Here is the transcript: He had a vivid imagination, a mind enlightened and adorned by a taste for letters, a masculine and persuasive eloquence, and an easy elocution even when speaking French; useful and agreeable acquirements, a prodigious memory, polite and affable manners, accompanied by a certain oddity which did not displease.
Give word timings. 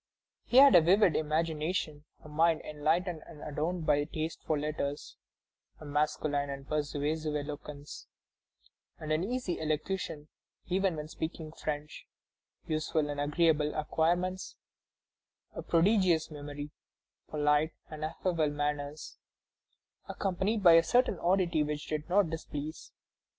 He 0.45 0.57
had 0.57 0.73
a 0.73 0.81
vivid 0.81 1.15
imagination, 1.15 2.05
a 2.23 2.27
mind 2.27 2.61
enlightened 2.61 3.21
and 3.27 3.43
adorned 3.43 3.85
by 3.85 3.97
a 3.97 4.05
taste 4.07 4.41
for 4.43 4.57
letters, 4.57 5.15
a 5.79 5.85
masculine 5.85 6.49
and 6.49 6.67
persuasive 6.67 7.35
eloquence, 7.35 8.07
and 8.97 9.11
an 9.13 9.23
easy 9.23 9.59
elocution 9.61 10.27
even 10.65 10.95
when 10.95 11.07
speaking 11.07 11.51
French; 11.51 12.07
useful 12.65 13.11
and 13.11 13.21
agreeable 13.21 13.75
acquirements, 13.75 14.55
a 15.53 15.61
prodigious 15.61 16.31
memory, 16.31 16.71
polite 17.29 17.75
and 17.91 18.03
affable 18.03 18.49
manners, 18.49 19.19
accompanied 20.09 20.63
by 20.63 20.73
a 20.73 20.81
certain 20.83 21.19
oddity 21.19 21.61
which 21.61 21.85
did 21.85 22.09
not 22.09 22.27
displease. 22.27 22.91